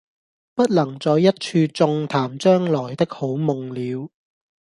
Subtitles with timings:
[0.55, 1.37] 不能在一處
[1.75, 4.09] 縱談將來的好夢了，